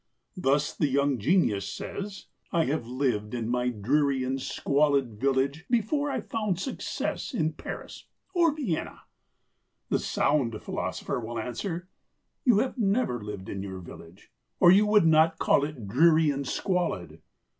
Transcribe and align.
Thus 0.35 0.73
the 0.75 0.87
young 0.89 1.19
genius 1.19 1.69
says, 1.69 2.25
"I 2.51 2.65
have 2.65 2.87
lived 2.87 3.35
in 3.35 3.47
my 3.47 3.69
dreary 3.69 4.23
and 4.23 4.41
squalid 4.41 5.19
village 5.21 5.65
before 5.69 6.09
I 6.09 6.21
found 6.21 6.59
success 6.59 7.35
in 7.35 7.53
Paris 7.53 8.05
or 8.33 8.51
Vienna." 8.51 9.01
The 9.89 9.99
sound 9.99 10.59
philosopher 10.63 11.19
will 11.19 11.37
answer, 11.37 11.87
"You 12.43 12.57
have 12.57 12.79
never 12.79 13.23
lived 13.23 13.47
in 13.47 13.61
your 13.61 13.77
village, 13.79 14.31
or 14.59 14.71
you 14.71 14.87
would 14.87 15.05
not 15.05 15.37
call 15.37 15.63
it 15.63 15.87
dreary 15.87 16.31
and 16.31 16.47
squalid." 16.47 17.21